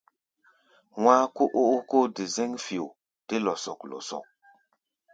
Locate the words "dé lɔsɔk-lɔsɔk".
3.27-4.25